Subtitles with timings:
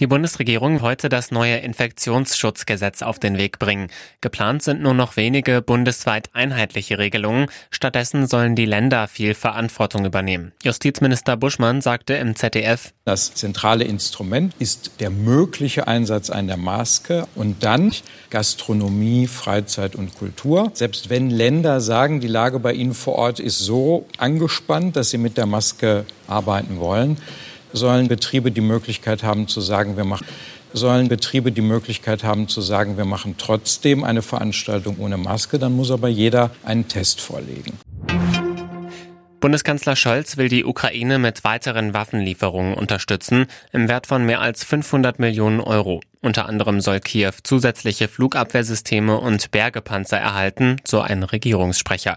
[0.00, 3.90] Die Bundesregierung heute das neue Infektionsschutzgesetz auf den Weg bringen.
[4.20, 7.46] Geplant sind nur noch wenige bundesweit einheitliche Regelungen.
[7.70, 10.50] Stattdessen sollen die Länder viel Verantwortung übernehmen.
[10.64, 17.62] Justizminister Buschmann sagte im ZDF, Das zentrale Instrument ist der mögliche Einsatz einer Maske und
[17.62, 17.92] dann
[18.30, 20.72] Gastronomie, Freizeit und Kultur.
[20.74, 25.18] Selbst wenn Länder sagen, die Lage bei ihnen vor Ort ist so angespannt, dass sie
[25.18, 27.18] mit der Maske arbeiten wollen,
[27.74, 30.26] sollen Betriebe die Möglichkeit haben zu sagen, wir machen
[30.72, 35.76] sollen Betriebe die Möglichkeit haben zu sagen, wir machen trotzdem eine Veranstaltung ohne Maske, dann
[35.76, 37.78] muss aber jeder einen Test vorlegen.
[39.38, 45.18] Bundeskanzler Scholz will die Ukraine mit weiteren Waffenlieferungen unterstützen, im Wert von mehr als 500
[45.18, 46.00] Millionen Euro.
[46.22, 52.16] Unter anderem soll Kiew zusätzliche Flugabwehrsysteme und Bergepanzer erhalten, so ein Regierungssprecher.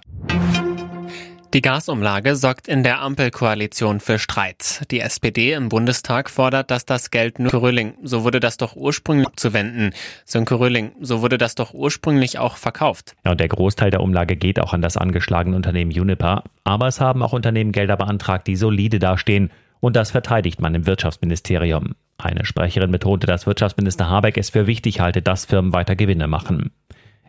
[1.53, 4.81] Die Gasumlage sorgt in der Ampelkoalition für Streit.
[4.91, 9.27] Die SPD im Bundestag fordert, dass das Geld nur Rülling, so wurde das doch ursprünglich
[9.27, 9.93] abzuwenden.
[10.25, 13.15] Sönke Rülling, so wurde das doch ursprünglich auch verkauft.
[13.23, 16.43] Ja, und der Großteil der Umlage geht auch an das angeschlagene Unternehmen Uniper.
[16.65, 19.49] Aber es haben auch Unternehmen Gelder beantragt, die solide dastehen.
[19.79, 21.95] Und das verteidigt man im Wirtschaftsministerium.
[22.17, 26.71] Eine Sprecherin betonte, dass Wirtschaftsminister Habeck es für wichtig halte, dass Firmen weiter Gewinne machen.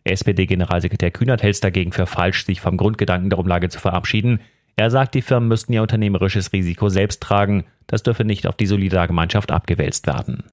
[0.09, 4.41] SPD-Generalsekretär Kühnert hält es dagegen für falsch, sich vom Grundgedanken der Umlage zu verabschieden.
[4.77, 7.65] Er sagt, die Firmen müssten ihr unternehmerisches Risiko selbst tragen.
[7.87, 10.45] Das dürfe nicht auf die Solidargemeinschaft abgewälzt werden.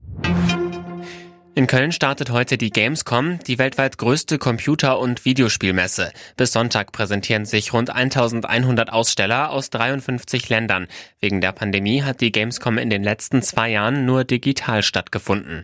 [1.57, 6.11] In Köln startet heute die Gamescom, die weltweit größte Computer- und Videospielmesse.
[6.35, 10.87] Bis Sonntag präsentieren sich rund 1100 Aussteller aus 53 Ländern.
[11.21, 15.63] Wegen der Pandemie hat die Gamescom in den letzten zwei Jahren nur digital stattgefunden.